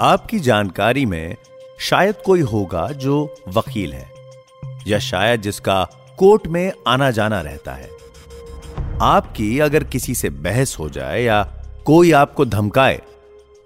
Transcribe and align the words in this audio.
आपकी 0.00 0.38
जानकारी 0.40 1.04
में 1.06 1.36
शायद 1.80 2.16
कोई 2.16 2.40
होगा 2.40 2.86
जो 2.88 3.36
वकील 3.48 3.92
है, 3.92 4.06
या 4.86 4.98
शायद 4.98 5.40
जिसका 5.40 5.82
कोर्ट 6.18 6.46
में 6.46 6.72
आना 6.86 7.10
जाना 7.10 7.40
रहता 7.40 7.72
है। 7.72 7.90
आपकी 9.02 9.58
अगर 9.58 9.84
किसी 9.84 10.14
से 10.14 10.30
बहस 10.30 10.76
हो 10.78 10.88
जाए 10.88 11.22
या 11.22 11.42
कोई 11.86 12.12
आपको 12.12 12.44
धमकाए 12.44 13.00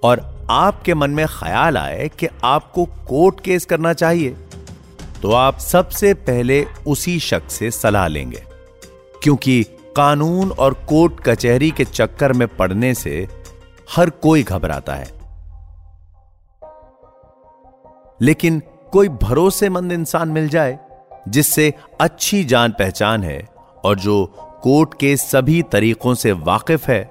और 0.02 0.20
आपके 0.50 0.94
मन 0.94 1.10
में 1.10 1.26
ख्याल 1.28 1.76
आए 1.76 2.10
कि 2.18 2.28
आपको 2.44 2.84
कोर्ट 3.08 3.40
केस 3.40 3.64
करना 3.64 3.92
चाहिए 3.92 4.36
तो 5.22 5.32
आप 5.32 5.58
सबसे 5.58 6.14
पहले 6.14 6.64
उसी 6.86 7.18
शख्स 7.20 7.54
से 7.54 7.70
सलाह 7.70 8.06
लेंगे। 8.08 8.42
क्योंकि 9.22 9.62
कानून 9.96 10.50
और 10.50 10.74
कोर्ट 10.88 11.20
कचहरी 11.20 11.70
के 11.70 11.84
चक्कर 11.84 12.32
में 12.32 12.48
पड़ने 12.48 12.94
से 12.94 13.28
हर 13.96 14.10
कोई 14.10 14.42
घबराता 14.42 14.94
है। 14.94 15.21
लेकिन 18.22 18.60
कोई 18.92 19.08
भरोसेमंद 19.22 19.92
इंसान 19.92 20.28
मिल 20.28 20.48
जाए, 20.48 20.78
जिससे 21.28 21.72
अच्छी 22.00 22.42
जान 22.44 22.72
पहचान 22.72 23.24
है 23.24 23.40
और 23.84 23.98
जो 23.98 24.24
कोर्ट 24.62 24.94
के 25.00 25.16
सभी 25.16 25.62
तरीकों 25.62 26.14
से 26.14 26.32
वाकिफ 26.32 26.88
है 26.88 27.02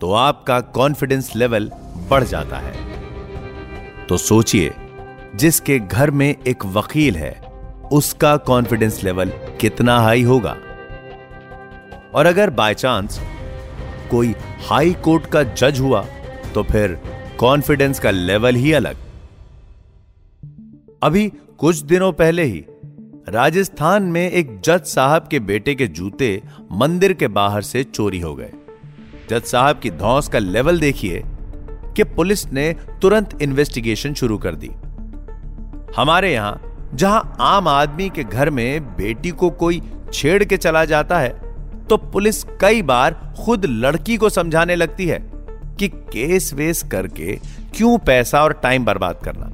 तो 0.00 0.12
आपका 0.14 0.60
कॉन्फिडेंस 0.74 1.30
लेवल 1.36 1.70
बढ़ 2.10 2.24
जाता 2.24 2.58
है। 2.58 2.74
तो 4.06 4.16
सोचिए, 4.16 4.72
जिसके 5.34 5.78
घर 5.78 6.10
में 6.10 6.28
एक 6.28 6.66
वकील 6.66 7.16
है, 7.16 7.34
उसका 7.92 8.36
कॉन्फिडेंस 8.36 9.02
लेवल 9.04 9.32
कितना 9.60 9.98
हाई 10.00 10.22
होगा? 10.22 10.56
और 12.14 12.26
अगर 12.26 12.50
बाय 12.50 12.74
चांस 12.74 13.20
कोई 14.10 14.34
हाई 14.66 14.92
कोर्ट 15.04 15.26
का 15.26 15.42
जज 15.42 15.80
हुआ 15.80 16.04
तो 16.54 16.62
फिर 16.62 16.98
कॉन्फिडेंस 17.38 17.98
का 18.00 18.10
लेवल 18.10 18.54
ही 18.54 18.72
अलग। 18.72 18.96
अभी 21.02 21.32
कुछ 21.58 21.80
दिनों 21.80 22.12
पहले 22.12 22.42
ही 22.42 22.64
राजस्थान 23.28 24.02
में 24.02 24.30
एक 24.30 24.60
जज 24.60 24.84
साहब 24.84 25.26
के 25.30 25.38
बेटे 25.40 25.74
के 25.74 25.86
जूते 25.86 26.42
मंदिर 26.72 27.12
के 27.12 27.28
बाहर 27.28 27.62
से 27.62 27.82
चोरी 27.84 28.20
हो 28.20 28.34
गए। 28.34 28.50
जज 29.30 29.42
साहब 29.42 29.78
की 29.78 29.90
धौस 29.90 30.28
का 30.28 30.38
लेवल 30.38 30.80
देखिए 30.80 31.22
कि 31.96 32.04
पुलिस 32.04 32.46
ने 32.52 32.72
तुरंत 33.02 33.42
इन्वेस्टिगेशन 33.42 34.14
शुरू 34.14 34.38
कर 34.38 34.54
दी। 34.54 34.70
हमारे 35.96 36.32
यहाँ 36.32 36.90
जहाँ 36.94 37.36
आम 37.40 37.68
आदमी 37.68 38.08
के 38.10 38.24
घर 38.24 38.50
में 38.50 38.96
बेटी 38.96 39.30
को 39.30 39.50
कोई 39.50 39.82
छेड़ 40.12 40.42
के 40.44 40.56
चला 40.56 40.84
जाता 40.84 41.18
है 41.18 41.30
तो 41.86 41.96
पुलिस 41.96 42.42
कई 42.60 42.82
बार 42.82 43.34
खुद 43.44 43.66
लड़की 43.66 44.16
को 44.16 44.28
समझाने 44.28 44.76
लगती 44.76 45.06
है 45.06 45.18
कि 45.78 45.88
केस 45.88 46.52
वेस 46.54 46.82
करके 46.82 47.38
क्यों 47.74 47.96
पैसा 47.98 48.42
और 48.42 48.52
टाइम 48.52 48.84
बर्बाद 48.84 49.20
करना। 49.24 49.50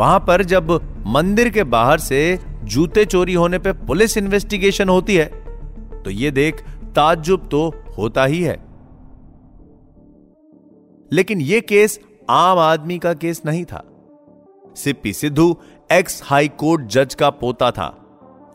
वहाँ 0.00 0.18
पर 0.20 0.42
जब 0.44 0.70
मंदिर 1.06 1.48
के 1.48 1.64
बाहर 1.64 1.98
से 1.98 2.38
जूते 2.64 3.04
चोरी 3.04 3.34
होने 3.34 3.58
पे 3.58 3.72
पुलिस 3.72 4.16
इन्वेस्टिगेशन 4.16 4.88
होती 4.88 5.16
है 5.16 5.24
तो 6.02 6.10
यह 6.10 6.30
देख 6.30 6.60
ताज्जुब 6.96 7.48
तो 7.48 7.68
होता 7.98 8.24
ही 8.24 8.42
है। 8.42 8.56
लेकिन 11.12 11.40
यह 11.40 11.60
केस 11.60 11.98
आम 12.30 12.58
आदमी 12.58 12.98
का 12.98 13.14
केस 13.14 13.42
नहीं 13.46 13.64
था। 13.64 13.82
Sippy 14.76 15.12
Sidhu, 15.12 15.56
ex 15.92 16.20
high 16.24 16.48
court 16.48 16.86
जज 16.86 17.14
का 17.14 17.30
पोता 17.30 17.70
था 17.70 17.88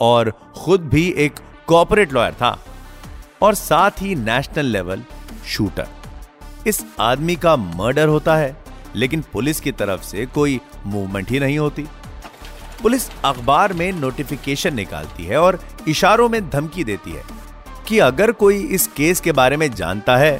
और 0.01 0.31
खुद 0.55 0.89
भी 0.89 1.07
एक 1.17 1.39
कॉपोरेट 1.67 2.13
लॉयर 2.13 2.33
था 2.33 2.57
और 3.41 3.53
साथ 3.53 4.01
ही 4.01 4.15
नेशनल 4.15 4.65
लेवल 4.65 5.03
शूटर। 5.47 5.87
इस 6.67 6.85
आदमी 6.99 7.35
का 7.35 7.55
मर्डर 7.55 8.07
होता 8.07 8.35
है। 8.35 8.64
लेकिन 8.95 9.23
पुलिस 9.33 9.59
की 9.59 9.71
तरफ़ 9.71 10.03
से 10.03 10.25
कोई 10.25 10.59
मूवमेंट 10.85 11.31
ही 11.31 11.39
नहीं 11.39 11.57
होती। 11.59 11.85
पुलिस 12.81 13.09
अखबार 13.25 13.73
में 13.73 13.91
नोटिफिकेशन 13.91 14.73
निकालती 14.75 15.25
है 15.25 15.37
और 15.37 15.59
इशारों 15.87 16.27
में 16.29 16.49
धमकी 16.49 16.83
देती 16.83 17.11
है 17.11 17.23
कि 17.87 17.99
अगर 17.99 18.31
कोई 18.31 18.57
इस 18.67 18.87
केस 18.87 19.21
के 19.21 19.31
बारे 19.31 19.57
में 19.57 19.71
जानता 19.73 20.17
है 20.17 20.39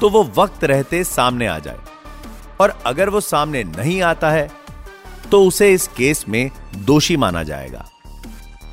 तो 0.00 0.08
वो 0.08 0.22
वक्त 0.36 0.64
रहते 0.64 1.02
सामने 1.04 1.46
आ 1.46 1.58
जाए। 1.58 1.78
और 2.60 2.82
अगर 2.86 3.08
वो 3.08 3.20
सामने 3.20 3.62
नहीं 3.64 4.00
आता 4.02 4.30
है 4.30 4.48
तो 5.30 5.44
उसे 5.44 5.72
इस 5.72 5.86
केस 5.88 6.24
में 6.28 6.50
दोषी 6.76 7.16
माना 7.16 7.42
जाएगा। 7.42 7.86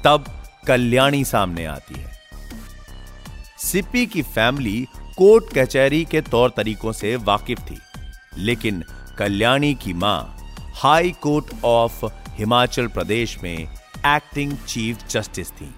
तब 0.04 0.26
कल्याणी 0.68 1.24
सामने 1.26 1.66
आती 1.66 2.00
है। 2.00 2.16
सिप्पी 3.60 4.06
की 4.06 4.22
फैमिली 4.22 4.88
कोर्ट 5.18 5.58
कचहरी 5.58 6.04
के 6.06 6.22
तौर 6.22 6.54
तरीकों 6.58 6.92
से 6.92 7.16
वाकिफ 7.16 7.60
थी, 7.62 7.78
लेकिन 8.38 8.84
कल्याणी 9.18 9.74
की 9.74 9.94
माँ 9.94 10.38
high 10.76 11.12
court 11.12 11.46
of 11.66 12.06
Himachal 12.30 12.88
Pradesh 12.88 13.38
में 13.44 13.58
एक्टिंग 13.58 14.52
चीफ 14.68 15.08
जस्टिस 15.08 15.52
थी। 15.52 15.70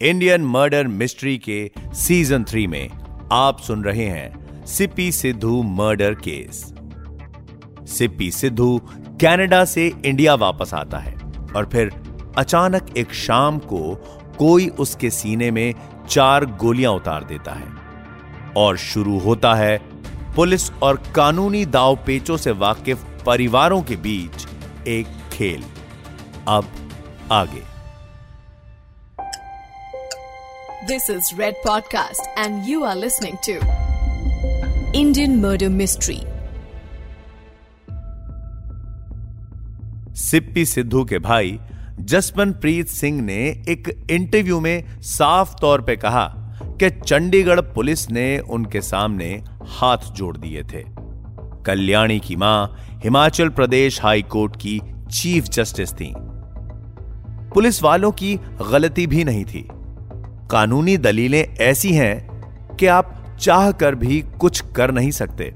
इंडियन 0.00 0.44
मर्डर 0.44 0.86
मिस्ट्री 0.86 1.38
के 1.38 1.70
सीज़न 1.78 2.44
थ्री 2.44 2.66
में 2.66 2.88
आप 3.32 3.60
सुन 3.60 3.84
रहे 3.84 4.04
हैं 4.04 4.64
Sippy 4.66 5.12
Sidhu 5.12 5.62
murder 5.62 6.14
case 6.14 6.62
Sippy 7.88 8.30
Sidhu 8.30 8.78
Canada 9.22 9.64
से 9.64 9.92
इंडिया 10.04 10.34
वापस 10.34 10.74
आता 10.74 10.98
है 10.98 11.14
और 11.56 11.68
फिर 11.72 11.90
अचानक 12.38 12.96
एक 12.96 13.12
शाम 13.14 13.58
को 13.58 13.94
कोई 14.38 14.68
उसके 14.68 15.10
सीने 15.10 15.50
में 15.50 15.74
चार 16.08 16.44
गोलियाँ 16.44 16.92
उतार 16.92 17.24
देता 17.24 17.52
है 17.52 17.72
और 18.56 18.76
शुरू 18.76 19.18
होता 19.18 19.54
है 19.54 19.78
पुलिस 20.36 20.72
और 20.72 20.96
कानूनी 21.14 21.64
दाव 21.66 21.96
पेचों 22.06 22.36
से 22.36 22.50
वाकिफ 22.50 23.04
परिवारों 23.26 23.82
के 23.82 23.96
बीच 23.96 24.46
एक 24.88 25.06
खेल। 25.32 25.64
अब 26.48 26.68
आगे। 27.32 27.62
This 30.86 31.10
is 31.10 31.40
Red 31.40 31.54
podcast 31.54 32.38
and 32.38 32.68
you 32.68 32.84
are 32.84 32.96
listening 32.96 33.36
to 33.48 33.54
Indian 34.98 35.36
murder 35.36 35.68
mystery 35.68 36.22
Sippy 40.20 40.66
Sidhu 40.66 41.04
के 41.04 41.18
भाई 41.18 41.60
जसमनप्रीत 42.00 42.88
सिंह 42.88 43.22
ने 43.22 43.38
एक 43.68 44.06
इंटरव्यू 44.10 44.60
में 44.60 45.00
साफ़ 45.00 45.54
तौर 45.60 45.80
पे 45.80 45.96
कहा 45.96 46.39
कि 46.82 46.90
चंडीगढ़ 46.90 47.60
पुलिस 47.60 48.10
ने 48.10 48.38
उनके 48.38 48.80
सामने 48.80 49.44
हाथ 49.62 49.98
जोड़ 50.12 50.36
दिए 50.36 50.62
थे। 50.62 50.84
कल्याणी 51.66 52.20
की 52.20 52.36
माँ 52.36 52.76
हिमाचल 53.04 53.48
प्रदेश 53.48 54.02
हाई 54.02 54.22
कोर्ट 54.22 54.56
की 54.56 54.80
चीफ 55.12 55.44
जस्टिस 55.44 55.92
थी। 55.92 56.14
पुलिस 57.54 57.82
वालों 57.82 58.12
की 58.12 58.40
गलती 58.70 59.06
भी 59.06 59.24
नहीं 59.24 59.44
थी। 59.44 59.68
कानूनी 60.50 60.96
दलीलें 60.96 61.56
ऐसी 61.56 61.92
हैं 61.92 62.30
कि 62.76 62.86
आप 62.86 63.36
चाह 63.40 63.70
कर 63.70 63.94
भी 63.94 64.24
कुछ 64.40 64.60
कर 64.60 64.90
नहीं 64.90 65.10
सकते। 65.10 65.54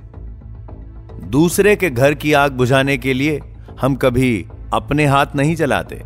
दूसरे 1.30 1.76
के 1.76 1.90
घर 1.90 2.14
की 2.14 2.32
आग 2.32 2.52
बुझाने 2.52 2.96
के 2.96 3.14
लिए 3.14 3.40
हम 3.80 3.94
कभी 3.94 4.46
अपने 4.74 5.06
हाथ 5.06 5.26
नहीं 5.34 5.56
चलाते 5.56 6.02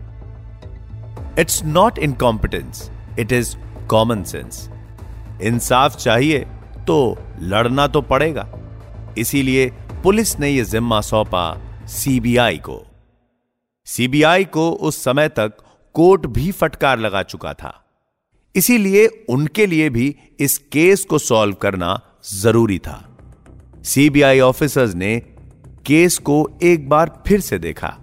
it's 1.39 1.65
not 1.65 1.99
incompetence 1.99 2.91
it 3.19 3.33
is 3.33 3.57
common 3.87 4.23
sense 4.23 4.71
इंसाफ 5.43 5.97
चाहिए 5.97 6.39
तो 6.87 7.17
लड़ना 7.41 7.87
तो 7.87 8.01
पड़ेगा। 8.03 8.49
इसीलिए 9.19 9.67
पुलिस 10.03 10.39
ने 10.41 10.49
यह 10.49 10.65
जिम्मा 10.65 11.01
सौंपा 11.01 11.45
सीबीआई 11.87 12.57
को। 12.59 12.83
सीबीआई 13.87 14.45
को 14.45 14.71
उस 14.71 15.03
समय 15.05 15.29
तक 15.29 15.57
कोर्ट 15.95 16.27
भी 16.27 16.51
फटकार 16.53 16.99
लगा 16.99 17.23
चुका 17.23 17.53
था। 17.55 17.73
इसीलिए 18.55 19.07
उनके 19.29 19.67
लिए 19.67 19.91
भी 19.91 20.15
इस 20.41 20.59
केस 20.59 21.05
को 21.05 21.19
सॉल्व 21.19 21.55
करना 21.55 22.01
ज़रूरी 22.33 22.79
था। 22.79 23.05
सीबीआई 23.85 24.41
ऑफिसर्स 24.41 24.95
ने 24.95 25.19
केस 25.87 26.19
को 26.19 26.37
एक 26.63 26.89
बार 26.89 27.23
फिर 27.27 27.41
से 27.41 27.59
देखा। 27.59 27.97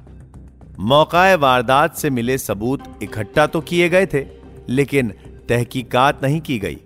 मौकाए 0.80 1.36
वारदात 1.36 1.96
से 1.96 2.10
मिले 2.10 2.38
सबूत 2.38 3.00
इकट्ठा 3.04 3.46
तो 3.48 3.62
किए 3.62 3.90
गए 3.90 4.06
थे, 4.06 4.26
लेकिन 4.70 5.10
तहकीकात 5.50 6.24
नहीं 6.24 6.42
की 6.42 6.60
गई। 6.60 6.78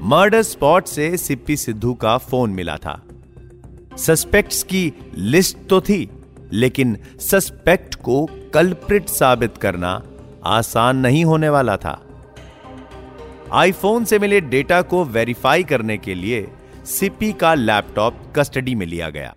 मर्डर 0.00 0.42
स्पॉट 0.42 0.86
से 0.86 1.16
सिप्पी 1.16 1.56
सिद्धू 1.56 1.94
का 1.94 2.18
फ़ोन 2.18 2.50
मिला 2.50 2.76
था। 2.76 3.02
सस्पेक्ट्स 3.96 4.62
की 4.62 4.92
लिस्ट 5.14 5.58
तो 5.68 5.80
थी, 5.80 6.10
लेकिन 6.52 6.98
सस्पेक्ट 7.20 7.94
को 7.94 8.26
कल्प्रिट 8.54 9.08
साबित 9.08 9.58
करना 9.58 10.02
आसान 10.44 10.96
नहीं 10.96 11.24
होने 11.24 11.48
वाला 11.48 11.76
था। 11.76 12.00
आईफोन 13.52 14.04
से 14.04 14.18
मिले 14.18 14.40
डेटा 14.40 14.82
को 14.82 15.04
वेरीफाई 15.04 15.64
करने 15.64 15.98
के 15.98 16.14
लिए 16.14 16.50
सिपी 16.84 17.32
का 17.32 17.54
लैपटॉप 17.54 18.32
कस्टडी 18.36 18.74
में 18.74 18.86
लिया 18.86 19.10
गया। 19.10 19.34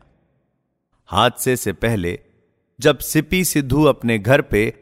हादसे 1.06 1.56
से 1.56 1.74
पहले, 1.74 2.19
जब 2.80 2.98
सिपी 2.98 3.45
सिद्धू 3.45 3.83
अपने 3.83 4.19
घर 4.19 4.42
पे 4.42 4.74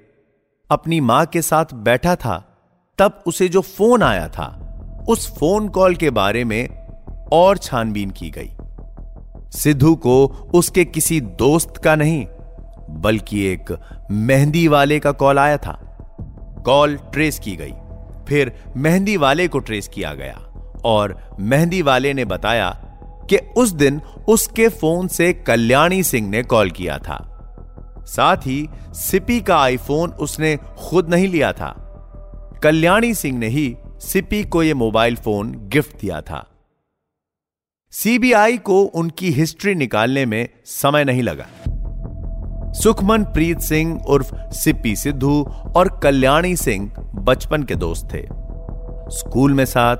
अपनी 0.71 0.99
माँ 0.99 1.25
के 1.25 1.41
साथ 1.41 1.65
बैठा 1.73 2.15
था, 2.15 2.57
तब 2.97 3.23
उसे 3.27 3.47
जो 3.47 3.61
फ़ोन 3.61 4.03
आया 4.03 4.27
था 4.27 4.61
उस 5.09 5.37
फ़ोन 5.37 5.67
कॉल 5.69 5.95
के 5.95 6.09
बारे 6.09 6.43
में 6.43 6.69
और 7.33 7.57
छानबीन 7.57 8.09
की 8.09 8.29
गई। 8.29 8.51
सिद्धू 9.51 9.95
को 9.95 10.25
उसके 10.53 10.85
किसी 10.85 11.21
दोस्त 11.21 11.77
का 11.77 11.95
नहीं, 11.95 12.25
बल्कि 12.89 13.45
एक 13.45 13.79
मेहंदी 14.11 14.67
वाले 14.67 14.99
का 14.99 15.11
कॉल 15.11 15.39
आया 15.39 15.57
था। 15.57 15.81
कॉल 16.65 16.95
ट्रेस 16.95 17.39
की 17.39 17.55
गई। 17.55 17.73
फिर 18.29 18.53
मेहंदी 18.77 19.17
वाले 19.17 19.47
को 19.47 19.59
ट्रेस 19.59 19.87
किया 19.87 20.13
गया 20.13 20.37
और 20.85 21.35
मेहंदी 21.39 21.81
वाले 21.81 22.13
ने 22.13 22.25
बताया 22.25 22.69
कि 23.29 23.37
उस 23.37 23.71
दिन 23.71 24.01
उसके 24.27 24.67
फ़ोन 24.69 25.07
से 25.07 25.33
कल्याणी 25.33 26.03
सिंह 26.03 26.29
ने 26.29 26.43
कॉल 26.43 26.71
किया 26.71 26.97
था। 26.97 27.31
साथ 27.99 28.37
ही 28.37 28.69
सिपी 28.93 29.41
का 29.41 29.57
आईफोन 29.57 30.09
उसने 30.09 30.57
खुद 30.57 31.09
नहीं 31.09 31.27
लिया 31.27 31.51
था। 31.51 31.81
कल्याणी 32.63 33.13
सिंह 33.13 33.39
ने 33.39 33.47
ही 33.47 33.75
सिपी 33.99 34.43
को 34.43 34.63
यह 34.63 34.75
मोबाइल 34.75 35.15
फ़ोन 35.15 35.55
गिफ्ट 35.57 36.01
दिया 36.01 36.21
था। 36.21 36.49
सीबीआई 37.91 38.57
को 38.57 38.81
उनकी 38.81 39.31
हिस्ट्री 39.31 39.75
निकालने 39.75 40.25
में 40.25 40.49
समय 40.65 41.03
नहीं 41.03 41.23
लगा। 41.23 41.45
सुखमन 42.71 43.23
प्रीत 43.23 43.59
सिंह 43.59 44.01
उर्फ़ 44.07 44.35
सिप्पी 44.51 44.95
सिद्धू 44.95 45.43
और 45.75 45.99
कल्याणी 46.03 46.55
सिंह 46.55 46.93
बचपन 47.15 47.63
के 47.63 47.75
दोस्त 47.75 48.13
थे। 48.13 48.27
स्कूल 49.09 49.53
में 49.53 49.65
साथ, 49.65 49.97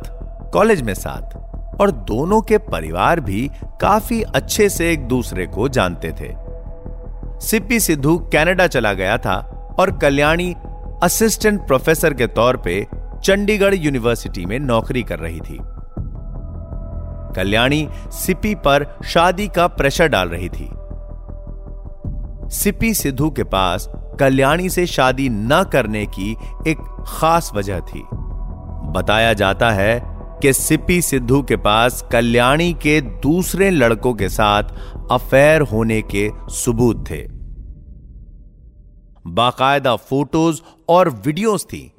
कॉलेज 0.54 0.82
में 0.82 0.94
साथ 0.94 1.36
और 1.82 1.92
दोनों 1.92 2.42
के 2.42 2.58
परिवार 2.58 3.20
भी 3.20 3.52
काफ़ी 3.82 4.22
अच्छे 4.22 4.70
से 4.70 4.92
एक 4.92 5.08
दूसरे 5.08 5.48
को 5.48 5.70
जानते 5.70 6.12
थे। 6.12 6.36
सिप्पी 7.46 7.80
सिद्धू 7.80 8.18
कनाडा 8.18 8.68
चला 8.68 8.94
गया 8.94 9.18
था 9.18 9.38
और 9.80 9.98
कल्याणी 9.98 10.56
असिस्टेंट 11.04 11.68
प्रोफेसर 11.68 12.14
के 12.14 12.28
तौर 12.28 12.58
पे 12.58 12.88
चंडीगढ़ 13.25 13.75
यूनिवर्सिटी 13.75 14.45
में 14.45 14.60
नौकरी 14.60 15.04
कर 15.04 15.19
रही 15.19 15.39
थी। 15.39 15.57
कल्याणी 17.36 17.89
सिपी 17.94 18.56
पर 18.56 19.00
शादी 19.06 19.48
का 19.48 19.68
प्रेशर 19.68 20.07
डाल 20.07 20.30
रही 20.30 20.50
थी। 20.50 20.69
सिपी 22.56 22.94
सिद्धू 22.94 23.30
के 23.30 23.44
पास 23.44 23.89
कल्याणी 24.19 24.69
से 24.69 24.86
शादी 24.86 25.30
न 25.30 25.63
करने 25.74 26.06
की 26.06 26.38
एक 26.68 27.04
खास 27.07 27.51
वजह 27.56 27.80
थी। 27.80 28.06
बताया 28.92 29.33
जाता 29.33 29.72
है 29.72 30.01
कि 30.42 30.54
सिपी 30.54 31.01
सिद्धू 31.01 31.44
के 31.44 31.56
पास 31.56 32.07
कल्याणी 32.12 32.74
के 32.74 33.01
दूसरे 33.01 33.69
लड़कों 33.69 34.13
के 34.13 34.30
साथ 34.30 34.63
अफेयर 35.12 35.62
होने 35.62 36.01
के 36.01 36.30
सबूत 36.50 37.06
थे। 37.12 37.25
बाकायदा 39.27 39.95
फ़ोटोज़ 39.95 40.62
और 40.89 41.10
वीडियोस 41.10 41.66
थी। 41.66 41.92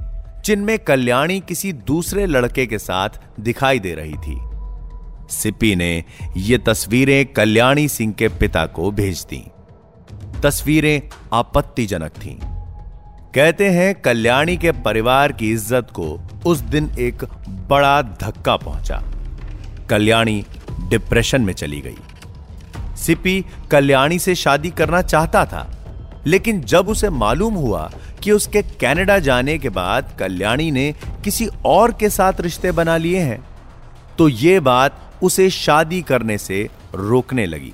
जिनमें 0.46 0.78
कल्याणी 0.78 1.38
किसी 1.40 1.72
दूसरे 1.72 2.26
लड़के 2.26 2.66
के 2.66 2.78
साथ 2.78 3.18
दिखाई 3.40 3.78
दे 3.78 3.94
रही 3.94 4.16
थी। 4.16 4.38
सिपी 5.30 5.74
ने 5.76 6.04
ये 6.36 6.58
तस्वीरें 6.58 7.24
कल्याणी 7.26 7.86
सिंह 7.88 8.12
के 8.12 8.28
पिता 8.38 8.64
को 8.66 8.90
भेज 8.90 9.24
दी। 9.30 9.42
तस्वीरें 10.42 11.00
आपत्तिजनक 11.32 12.12
थीं। 12.16 12.36
कहते 13.34 13.68
हैं 13.70 13.94
कल्याणी 13.94 14.56
के 14.56 14.72
परिवार 14.84 15.32
की 15.32 15.50
इज़्ज़त 15.52 15.88
को 15.90 16.08
उस 16.46 16.58
दिन 16.66 16.90
एक 16.98 17.24
बड़ा 17.68 18.00
धक्का 18.02 18.56
पहुँचा। 18.56 19.02
कल्याणी 19.90 20.44
डिप्रेशन 20.90 21.42
में 21.42 21.52
चली 21.54 21.80
गई। 21.80 22.94
सिपी 22.96 23.44
कल्याणी 23.70 24.18
से 24.18 24.34
शादी 24.34 24.70
करना 24.70 25.02
चाहता 25.02 25.44
था, 25.44 25.70
लेकिन 26.26 26.60
जब 26.62 26.88
उसे 26.88 27.10
मालूम 27.12 27.54
हुआ 27.54 27.90
कि 28.26 28.32
उसके 28.32 28.62
कनाडा 28.80 29.18
जाने 29.20 29.56
के 29.58 29.68
बाद 29.70 30.14
कल्याणी 30.18 30.70
ने 30.70 30.92
किसी 31.24 31.46
और 31.66 31.92
के 31.92 32.08
साथ 32.10 32.40
रिश्ते 32.40 32.72
बना 32.72 32.96
लिए 32.96 33.20
हैं। 33.20 33.38
तो 34.18 34.28
यह 34.28 34.60
बात 34.60 35.00
उसे 35.22 35.48
शादी 35.50 36.00
करने 36.02 36.38
से 36.38 36.58
रोकने 36.94 37.44
लगी। 37.46 37.72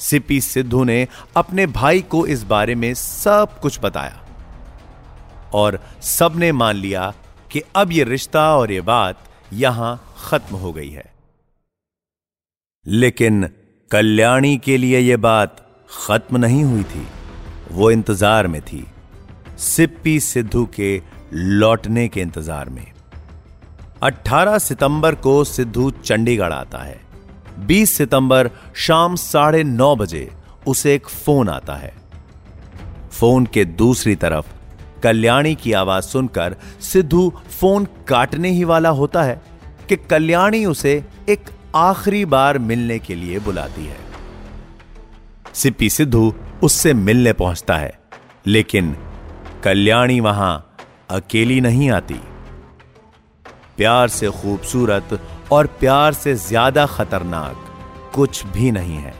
सिपी 0.00 0.40
सिद्धू 0.40 0.84
ने 0.84 1.06
अपने 1.36 1.66
भाई 1.72 2.00
को 2.10 2.26
इस 2.26 2.42
बारे 2.44 2.74
में 2.74 2.92
सब 2.94 3.58
कुछ 3.62 3.78
बताया 3.80 4.20
और 5.54 5.78
सबने 6.02 6.50
मान 6.52 6.76
लिया 6.76 7.12
कि 7.50 7.62
अब 7.76 7.92
यह 7.92 8.04
रिश्ता 8.04 8.48
और 8.56 8.72
यह 8.72 8.82
बात 8.82 9.24
यहाँ 9.52 9.92
खत्म 10.20 10.56
हो 10.56 10.72
गई 10.72 10.90
है। 10.90 11.04
लेकिन 12.86 13.48
कल्याणी 13.90 14.56
के 14.56 14.76
लिए 14.76 14.98
यह 14.98 15.16
बात 15.16 15.56
खत्म 16.06 16.36
नहीं 16.36 16.64
हुई 16.64 16.84
थी। 16.84 17.06
वो 17.70 17.90
इंतज़ार 17.90 18.46
में 18.46 18.60
थी। 18.62 18.84
सिप्पी 19.62 20.18
सिद्धू 20.20 20.64
के 20.74 21.00
लौटने 21.32 22.06
के 22.08 22.20
इंतज़ार 22.20 22.68
में। 22.68 22.86
18 24.02 24.58
सितंबर 24.58 25.14
को 25.16 25.42
सिद्धू 25.44 25.90
चंडीगढ़ 25.90 26.52
आता 26.52 26.78
है। 26.78 27.00
20 27.66 27.90
सितंबर 27.90 28.50
शाम 28.76 29.14
साढ़े 29.16 29.62
नौ 29.64 29.94
बजे 29.96 30.30
उसे 30.66 30.94
एक 30.94 31.08
फ़ोन 31.08 31.48
आता 31.48 31.74
है। 31.74 31.92
फ़ोन 33.10 33.46
के 33.46 33.64
दूसरी 33.64 34.14
तरफ़ 34.16 34.46
कल्याणी 35.02 35.54
की 35.54 35.72
आवाज़ 35.74 36.04
सुनकर 36.04 36.56
सिद्धू 36.82 37.28
फ़ोन 37.50 37.86
काटने 38.08 38.50
ही 38.50 38.64
वाला 38.64 38.88
होता 38.90 39.22
है 39.22 39.40
कि 39.88 39.96
कल्याणी 40.10 40.64
उसे 40.64 40.92
एक 41.28 41.50
आखिरी 41.76 42.24
बार 42.26 42.58
मिलने 42.60 42.98
के 42.98 43.14
लिए 43.14 43.38
बुलाती 43.40 43.84
है। 43.84 43.96
सिप्पी 45.54 45.90
सिद्धू 45.90 46.32
उससे 46.62 46.94
मिलने 46.96 47.32
पहुँचता 47.34 47.76
है, 47.76 47.98
लेकिन 48.46 48.94
कल्याणी 49.64 50.18
वहाँ 50.20 50.76
अकेली 51.10 51.60
नहीं 51.60 51.90
आती। 51.90 52.14
प्यार 53.76 54.08
से 54.08 54.28
खूबसूरत 54.30 55.18
और 55.52 55.66
प्यार 55.80 56.12
से 56.12 56.34
ज़्यादा 56.36 56.86
खतरनाक 56.86 58.10
कुछ 58.14 58.44
भी 58.46 58.70
नहीं 58.70 58.96
है। 58.96 59.14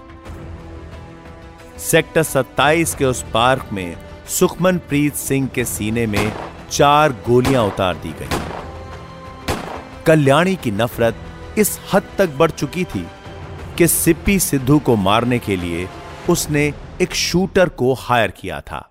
सेक्टर 1.81 2.23
27 2.23 2.94
के 2.94 3.05
उस 3.05 3.25
पार्क 3.35 3.69
में 3.73 3.97
सुखमन 4.31 4.79
प्रीत 4.89 5.15
सिंह 5.17 5.49
के 5.55 5.65
सीने 5.65 6.06
में 6.06 6.33
चार 6.71 7.12
गोलियाँ 7.27 7.65
उतार 7.65 7.94
दी 7.97 8.12
गई। 8.21 8.41
कल्याणी 10.06 10.56
की 10.56 10.71
नफरत 10.71 11.59
इस 11.59 11.79
हद 11.93 12.03
तक 12.19 12.37
बढ़ 12.39 12.50
चुकी 12.50 12.85
थी 12.85 13.06
कि 13.79 13.87
सिप्पी 13.89 14.39
सिद्धू 14.41 14.79
को 14.79 14.97
मारने 14.99 15.39
के 15.39 15.56
लिए 15.56 15.89
उसने 16.31 16.73
एक 17.00 17.15
शूटर 17.17 17.69
को 17.69 17.93
हायर 18.00 18.31
किया 18.31 18.61
था। 18.61 18.89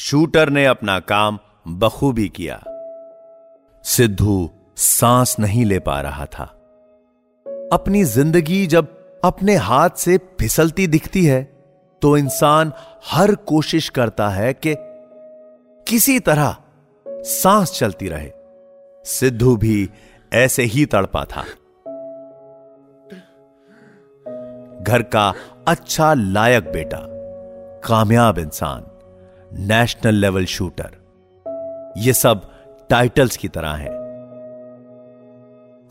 शूटर 0.00 0.48
ने 0.48 0.64
अपना 0.66 0.98
काम 1.00 1.38
बखूबी 1.68 2.28
किया। 2.28 2.56
सिद्धू 3.84 4.50
सांस 4.76 5.36
नहीं 5.40 5.64
ले 5.64 5.78
पा 5.78 6.00
रहा 6.00 6.26
था। 6.26 6.44
अपनी 7.72 8.04
ज़िंदगी 8.04 8.66
जब 8.66 8.86
अपने 9.24 9.56
हाथ 9.56 9.90
से 9.90 10.16
फिसलती 10.40 10.86
दिखती 10.86 11.24
है 11.24 11.42
तो 12.02 12.16
इंसान 12.16 12.72
हर 13.06 13.34
कोशिश 13.34 13.88
करता 13.88 14.28
है 14.28 14.52
कि 14.54 14.74
किसी 15.86 16.18
तरह 16.20 16.56
सांस 17.06 17.72
चलती 17.72 18.08
रहे। 18.08 18.30
सिद्धू 19.04 19.56
भी 19.56 19.90
ऐसे 20.32 20.62
ही 20.62 20.86
तड़पा 20.86 21.24
था। 21.24 21.42
घर 24.82 25.02
का 25.02 25.32
अच्छा 25.68 26.14
लायक 26.14 26.72
बेटा, 26.72 27.06
कामयाब 27.88 28.38
इंसान। 28.38 28.89
National 29.52 30.14
level 30.14 30.44
shooter. 30.44 30.96
यह 31.96 32.12
सब 32.12 32.50
टाइटल्स 32.90 33.36
की 33.36 33.48
तरह 33.48 33.72
है। 33.72 33.90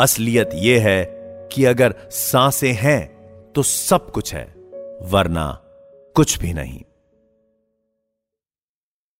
असलियत 0.01 0.49
यह 0.53 0.83
है 0.83 1.05
कि 1.53 1.65
अगर 1.65 1.95
साँसें 2.11 2.73
हैं 2.73 3.07
तो 3.55 3.63
सब 3.63 4.11
कुछ 4.11 4.33
है, 4.33 4.43
वरना 5.01 5.51
कुछ 6.15 6.39
भी 6.39 6.53
नहीं। 6.53 6.81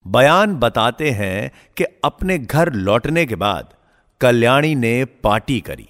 बयान 0.07 0.55
बताते 0.55 1.11
हैं 1.11 1.51
कि 1.77 1.83
अपने 1.83 2.37
घर 2.37 2.73
लौटने 2.73 3.25
के 3.25 3.35
बाद 3.35 3.73
कल्याणी 4.21 4.75
ने 4.75 5.05
पार्टी 5.05 5.59
करी, 5.61 5.89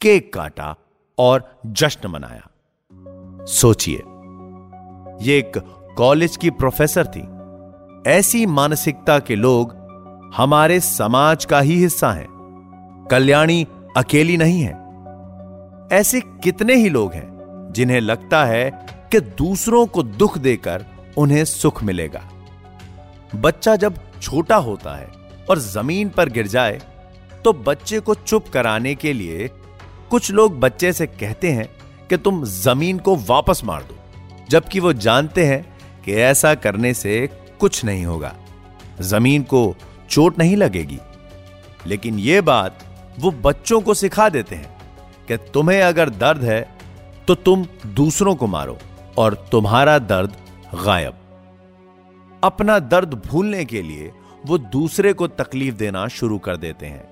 केक 0.00 0.32
काटा 0.32 0.76
और 1.18 1.60
जश्न 1.66 2.08
मनाया। 2.08 2.50
सोचिए, 3.46 4.02
ये 5.22 5.38
एक 5.38 5.52
कॉलेज 5.96 6.36
की 6.36 6.50
प्रोफेसर 6.50 7.06
थी। 7.06 7.35
ऐसी 8.06 8.44
मानसिकता 8.46 9.18
के 9.18 9.36
लोग 9.36 9.72
हमारे 10.36 10.78
समाज 10.80 11.44
का 11.44 11.60
ही 11.60 11.76
हिस्सा 11.76 12.10
है। 12.12 12.26
कल्याणी 13.10 13.66
अकेली 13.96 14.36
नहीं 14.36 14.60
है। 14.60 14.74
ऐसे 15.92 16.20
कितने 16.44 16.74
ही 16.74 16.88
लोग 16.88 17.12
हैं 17.12 17.72
जिन्हें 17.72 18.00
लगता 18.00 18.44
है 18.44 18.70
कि 19.12 19.20
दूसरों 19.20 19.86
को 19.86 20.02
दुख 20.02 20.36
देकर 20.38 20.84
उन्हें 21.18 21.44
सुख 21.44 21.82
मिलेगा। 21.82 22.22
बच्चा 23.34 23.74
जब 23.76 23.98
छोटा 24.22 24.56
होता 24.56 24.94
है 24.96 25.08
और 25.50 25.58
ज़मीन 25.58 26.08
पर 26.08 26.28
गिर 26.28 26.46
जाए 26.46 26.80
तो 27.44 27.52
बच्चे 27.52 28.00
को 28.00 28.14
चुप 28.14 28.48
कराने 28.48 28.94
के 28.94 29.12
लिए 29.12 29.48
कुछ 30.10 30.30
लोग 30.30 30.60
बच्चे 30.60 30.92
से 30.92 31.06
कहते 31.06 31.50
हैं 31.52 31.66
कि 32.08 32.16
तुम 32.16 32.44
ज़मीन 32.44 32.98
को 32.98 33.16
वापस 33.16 33.64
मार 33.64 33.82
दो, 33.82 33.96
जबकि 34.50 34.80
वो 34.80 34.92
जानते 34.92 35.46
हैं 35.46 35.64
कि 36.04 36.14
ऐसा 36.14 36.54
करने 36.54 36.94
से 36.94 37.45
कुछ 37.60 37.84
नहीं 37.84 38.04
होगा। 38.06 38.34
ज़मीन 39.00 39.42
को 39.42 39.74
चोट 40.10 40.38
नहीं 40.38 40.56
लगेगी। 40.56 40.98
लेकिन 41.86 42.18
यह 42.18 42.42
बात 42.42 42.84
वो 43.18 43.30
बच्चों 43.30 43.80
को 43.80 43.94
सिखा 43.94 44.28
देते 44.28 44.56
हैं 44.56 44.76
कि 45.28 45.36
तुम्हें 45.36 45.82
अगर 45.82 46.10
दर्द 46.10 46.42
है 46.42 46.78
तो 47.28 47.34
तुम 47.34 47.66
दूसरों 47.86 48.34
को 48.34 48.46
मारो 48.46 48.78
और 49.18 49.34
तुम्हारा 49.52 49.98
दर्द 49.98 50.36
गायब। 50.84 51.14
अपना 52.44 52.78
दर्द 52.78 53.14
भूलने 53.26 53.64
के 53.64 53.82
लिए 53.82 54.12
वो 54.46 54.58
दूसरे 54.58 55.12
को 55.12 55.28
तकलीफ़ 55.28 55.74
देना 55.74 56.06
शुरू 56.08 56.38
कर 56.38 56.56
देते 56.56 56.86
हैं। 56.86 57.08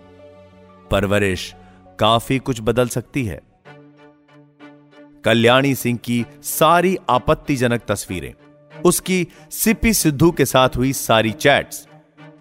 परवरिश 0.91 1.55
काफ़ी 1.99 2.39
कुछ 2.39 2.61
बदल 2.61 2.89
सकती 2.89 3.25
है। 3.25 3.41
कल्याणी 5.25 5.75
सिंह 5.75 5.99
की 6.05 6.25
सारी 6.43 6.97
आपत्तिजनक 7.09 7.83
तस्वीरें। 7.89 8.35
उसकी 8.85 9.27
सिपी 9.51 9.93
सिद्धू 9.93 10.31
के 10.31 10.45
साथ 10.45 10.69
हुई 10.77 10.93
सारी 10.93 11.31
चैट्स। 11.31 11.89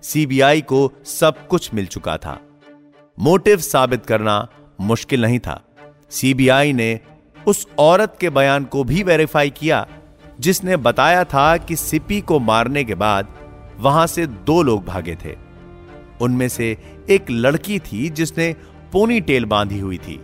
सीबीआई 0.02 0.62
को 0.62 0.92
सब 1.06 1.48
कुछ 1.48 1.74
मिल 1.74 1.86
चुका 1.86 2.18
था। 2.18 2.40
मोटिव 3.20 3.58
साबित 3.58 4.06
करना 4.06 4.48
मुश्किल 4.82 5.22
नहीं 5.22 5.40
था। 5.40 5.64
सीबीआई 6.10 6.74
ने 6.74 7.00
उस 7.48 7.68
औरत 7.80 8.18
के 8.22 8.30
बयान 8.30 8.66
को 8.66 8.84
भी 8.84 9.04
वेरीफाई 9.04 9.50
किया, 9.50 9.88
जिसने 10.40 10.78
बताया 10.78 11.24
था 11.24 11.58
कि 11.58 11.76
सिपी 11.76 12.22
को 12.22 12.40
मारने 12.40 12.84
के 12.84 12.96
बाद 12.96 13.28
वहाँ 13.78 14.08
से 14.08 14.28
दो 14.28 14.62
लोग 14.62 14.86
भागे 14.86 15.16
थे। 15.16 15.36
उनमें 16.22 16.50
से 16.50 16.78
एक 17.10 17.26
लड़की 17.32 17.80
थी 17.80 18.10
जिसने 18.10 18.56
पोनी 18.92 19.22
टेल 19.22 19.46
बांधी 19.46 19.80
हुई 19.80 19.98
थी। 19.98 20.20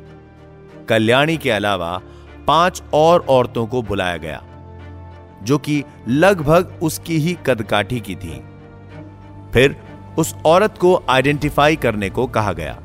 कल्याणी 0.89 1.37
के 1.37 1.51
अलावा 1.51 2.01
पाँच 2.47 2.83
और 2.93 3.25
औरतों 3.29 3.67
को 3.67 3.81
बुलाया 3.81 4.17
गया। 4.17 4.43
जो 5.43 5.57
कि 5.57 5.83
लगभग 6.07 6.79
उसकी 6.81 7.17
ही 7.17 7.37
कदकाठी 7.45 7.99
की 7.99 8.15
थी। 8.15 8.41
फिर 9.53 9.75
उस 10.19 10.35
औरत 10.45 10.77
को 10.77 11.03
आइडेंटिफाई 11.09 11.75
करने 11.75 12.09
को 12.09 12.27
कहा 12.27 12.53
गया। 12.53 12.81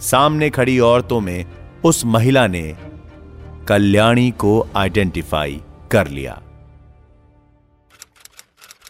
सामने 0.00 0.50
खड़ी 0.50 0.78
औरतों 0.78 1.20
में 1.20 1.44
उस 1.84 2.04
महिला 2.04 2.46
ने 2.46 2.76
कल्याणी 3.68 4.30
को 4.30 4.66
आइडेंटिफाई 4.76 5.60
कर 5.92 6.08
लिया। 6.08 6.42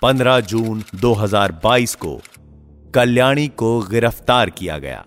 15 0.03 0.41
जून 0.41 0.83
2022 0.95 1.95
को 1.95 2.21
कल्याणी 2.95 3.49
को 3.49 3.81
गिरफ़्तार 3.81 4.51
किया 4.51 4.79
गया। 4.79 5.07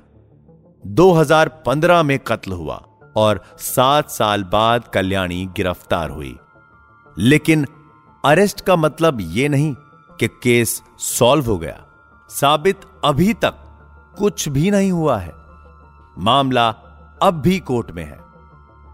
2015 0.85 2.03
में 2.03 2.19
कत्ल 2.19 2.51
हुआ 2.51 2.85
और 3.15 3.43
सात 3.57 4.09
साल 4.09 4.43
बाद 4.43 4.83
कल्याणी 4.93 5.45
गिरफ़्तार 5.45 6.09
हुई। 6.09 6.37
लेकिन 7.17 7.65
अरेस्ट 8.23 8.61
का 8.61 8.75
मतलब 8.75 9.17
यह 9.21 9.49
नहीं 9.49 9.73
कि 10.19 10.27
केस 10.43 10.81
सॉल्व 10.99 11.45
हो 11.45 11.57
गया। 11.57 11.79
साबित 12.29 12.81
अभी 13.05 13.33
तक 13.33 13.53
कुछ 14.17 14.47
भी 14.49 14.71
नहीं 14.71 14.91
हुआ 14.91 15.17
है। 15.17 15.31
मामला 16.17 16.69
अब 17.21 17.41
भी 17.41 17.59
कोर्ट 17.59 17.91
में 17.91 18.03
है। 18.03 18.19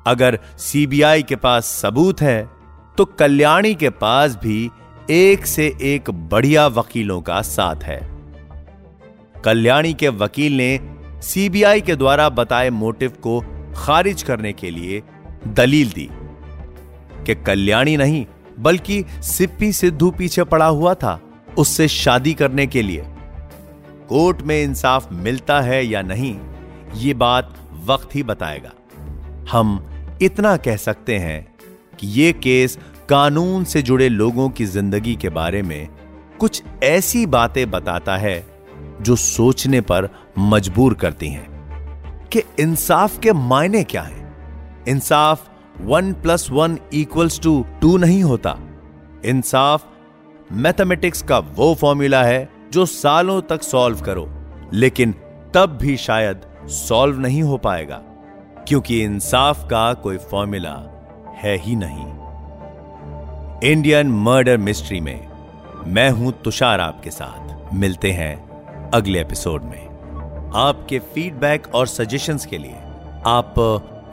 अगर 0.08 0.40
सीबीआई 0.58 1.24
के 1.24 1.36
पास 1.36 1.66
सबूत 1.66 2.22
है 2.22 2.50
तो 2.98 3.06
कल्याणी 3.06 3.74
के 3.76 3.90
पास 3.90 4.36
भी 4.36 4.70
एक 5.10 5.46
से 5.46 5.66
एक 5.82 6.10
बढ़िया 6.12 6.68
वकीलों 6.68 7.22
का 7.22 7.42
साथ 7.42 7.84
है। 7.84 8.00
कल्याणी 9.46 9.94
के 9.94 10.10
वकील 10.10 10.58
ने 10.58 10.80
सीबीआई 11.22 11.82
के 11.82 11.96
द्वारा 11.96 12.30
बताए 12.30 12.70
मोटिव 12.70 13.12
को 13.28 13.40
खारिज 13.78 14.24
करने 14.24 14.54
के 14.54 14.72
लिए 14.72 15.04
दलील 15.48 15.92
दी। 15.92 16.10
कि 17.28 17.36
कल्याणी 17.38 17.96
नहीं, 17.98 18.26
बल्कि 18.60 19.04
सिप्पी 19.24 19.72
सिद्धू 19.74 20.12
पीछे 20.12 20.44
पड़ा 20.44 20.66
हुआ 20.66 20.94
था 20.94 21.20
उससे 21.58 21.88
शादी 21.88 22.34
करने 22.34 22.66
के 22.68 22.82
लिए। 22.82 23.04
कोर्ट 24.10 24.42
में 24.42 24.62
इंसाफ 24.64 25.12
मिलता 25.14 25.60
है 25.62 25.86
या 25.86 26.02
नहीं, 26.02 26.36
ये 26.96 27.14
बात 27.14 27.54
वक्त 27.86 28.16
ही 28.16 28.24
बताएगा। 28.24 28.72
हम 29.52 29.80
इतना 30.22 30.56
कह 30.58 30.76
सकते 30.78 31.18
हैं 31.18 31.48
कि 32.00 32.08
यह 32.14 32.32
केस 32.34 32.78
कानून 33.10 33.64
से 33.64 33.82
जुड़े 33.82 34.10
लोगों 34.10 34.50
की 34.50 34.66
ज़िंदगी 34.66 35.16
के 35.16 35.30
बारे 35.30 35.62
में 35.62 35.88
कुछ 36.40 36.62
ऐसी 36.84 37.26
बातें 37.26 37.70
बताता 37.72 38.18
है 38.18 38.46
जो 39.02 39.16
सोचने 39.16 39.82
पर 39.82 40.10
मजबूर 40.40 40.94
करती 40.94 41.30
हैं 41.30 41.48
कि 42.32 42.42
इंसाफ 42.60 43.20
के 43.20 43.34
मायने 43.34 43.84
क्या 43.84 44.02
हैं। 44.02 44.86
इंसाफ 44.88 45.50
one 45.82 46.14
plus 46.14 46.50
one 46.52 46.78
equals 46.94 47.40
to 47.40 47.66
two 47.82 47.98
नहीं 47.98 48.24
होता। 48.24 48.58
इंसाफ, 49.26 49.86
मैथमेटिक्स 50.52 51.22
का 51.22 51.40
वो 51.40 51.74
फॉर्मूला 51.76 52.24
है 52.24 52.50
जो 52.72 52.86
सालों 52.86 53.42
तक 53.42 53.64
सॉल्व 53.64 54.02
करो, 54.02 54.28
लेकिन 54.74 55.12
तब 55.54 55.78
भी 55.82 55.98
शायद 55.98 56.42
सॉल्व 56.68 57.20
नहीं 57.20 57.42
हो 57.44 57.58
पाएगा, 57.58 58.02
क्योंकि 58.68 59.02
इंसाफ 59.04 59.64
का 59.64 59.94
कोई 59.94 60.18
फॉर्मूला 60.18 60.76
है 61.36 61.56
ही 61.58 61.76
नहीं। 61.76 62.06
इंडियन 63.72 64.12
मर्डर 64.24 64.58
मिस्ट्री 64.58 65.00
में 65.00 65.28
मैं 65.88 66.10
हूँ 66.10 66.32
तुषार 66.44 66.80
आपके 66.80 67.12
साथ। 67.12 67.74
मिलते 67.74 68.12
हैं 68.12 68.36
अगले 68.90 69.22
एपिसोड 69.22 69.64
में। 69.64 69.86
आपके 70.56 71.00
फीडबैक 71.14 71.68
और 71.76 71.88
सजेशंस 71.88 72.46
के 72.46 72.58
लिए 72.58 72.76
आप 73.26 73.54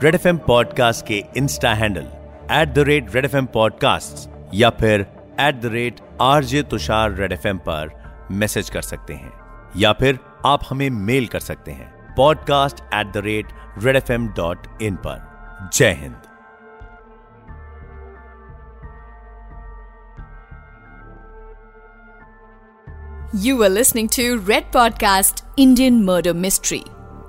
रेड 0.03 0.15
एफ़ 0.15 0.27
पॉडकास्ट 0.27 1.05
के 1.07 1.23
insta 1.37 1.73
handle 1.73 2.07
at 2.51 2.73
the 2.73 2.79
rate 2.79 3.15
Red 3.15 3.25
FM 3.25 3.35
podcast 3.35 4.29
या 4.53 4.69
फिर 4.69 5.05
at 5.39 5.61
the 5.61 5.65
rate 5.65 5.99
RJ 6.21 6.63
Tushar 6.63 7.11
Red 7.11 7.31
FM 7.31 7.47
पर 7.47 7.91
मैसेज 8.31 8.69
कर 8.69 8.81
सकते 8.81 9.13
हैं, 9.13 9.33
या 9.77 9.93
फिर 9.93 10.19
आप 10.45 10.61
हमें 10.69 10.89
मेल 10.89 11.27
कर 11.27 11.39
सकते 11.39 11.71
हैं 11.71 12.15
podcast 12.15 12.79
at 12.93 13.11
the 13.11 13.17
rate 13.17 13.47
Red 13.77 13.95
FM 13.95 14.11
dot 14.11 14.67
in 14.81 14.95
पर 14.95 15.69
जय 15.73 15.91
Hind 15.91 16.15
You 23.35 23.53
were 23.59 23.69
listening 23.69 24.07
to 24.15 24.25
Red 24.49 24.67
Podcast, 24.75 25.41
Indian 25.59 25.97
Murder 26.09 26.33
Mystery. 26.43 26.83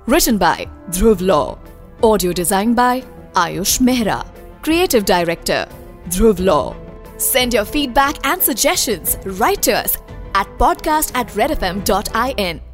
Written 0.07 0.37
by 0.37 0.67
Dhruv 0.89 1.21
Law. 1.21 1.66
Audio 2.03 2.31
designed 2.31 2.75
by 2.75 3.01
Ayush 3.33 3.79
Mehra. 3.79 4.23
Creative 4.61 5.03
Director 5.03 5.67
Dhruv 6.09 6.39
Law. 6.39 6.75
Send 7.17 7.53
your 7.55 7.65
feedback 7.65 8.23
and 8.25 8.41
suggestions 8.41 9.17
right 9.25 9.59
to 9.63 9.73
us 9.73 9.97
at 10.35 10.47
podcast 10.59 11.11
at 11.15 11.27
redfm.in. 11.29 12.66